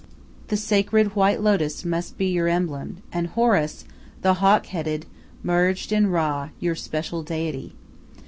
The 0.47 0.57
sacred 0.57 1.15
white 1.15 1.41
lotus 1.41 1.85
must 1.85 2.17
be 2.17 2.25
your 2.25 2.47
emblem, 2.47 3.03
and 3.13 3.27
Horus, 3.27 3.85
the 4.23 4.33
hawk 4.33 4.65
headed, 4.65 5.05
merged 5.43 5.91
in 5.91 6.07
Ra, 6.07 6.49
your 6.59 6.73
special 6.73 7.21
deity. 7.21 7.75